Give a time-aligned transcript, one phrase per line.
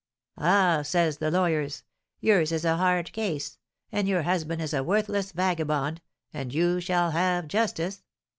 [0.39, 1.83] 'Ah,' say the lawyers,
[2.21, 3.59] 'yours is a hard case,
[3.91, 6.01] and your husband is a worthless vagabond,
[6.33, 8.01] and you shall have justice.